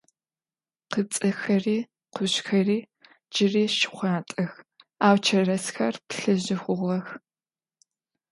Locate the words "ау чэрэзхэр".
5.05-5.95